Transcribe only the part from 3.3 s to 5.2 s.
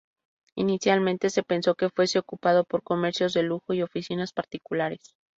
de lujo y oficinas particulares.